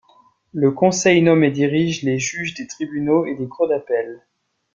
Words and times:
Le 0.51 0.71
Conseil 0.71 1.21
nomme 1.21 1.43
et 1.43 1.51
dirige 1.51 2.01
les 2.01 2.17
juges 2.17 2.55
des 2.55 2.65
tribunaux 2.65 3.27
et 3.27 3.35
des 3.35 3.47
Cours 3.47 3.67
d'appel. 3.67 4.25